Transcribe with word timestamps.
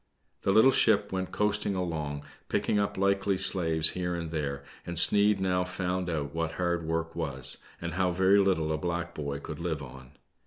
The 0.41 0.51
little 0.51 0.71
ship 0.71 1.11
went 1.11 1.31
coasting 1.31 1.75
along, 1.75 2.23
picking 2.49 2.79
up 2.79 2.97
likely 2.97 3.37
slaves 3.37 3.91
here 3.91 4.15
and 4.15 4.31
there, 4.31 4.63
and 4.83 4.97
Sneid 4.97 5.39
now 5.39 5.63
found 5.63 6.09
out 6.09 6.33
what 6.33 6.53
hard 6.53 6.87
work 6.87 7.15
was, 7.15 7.59
and 7.79 7.93
how 7.93 8.09
very 8.09 8.39
little 8.39 8.71
a 8.71 8.79
black 8.79 9.13
boy 9.13 9.37
could 9.39 9.59
live 9.59 9.83
on. 9.83 10.13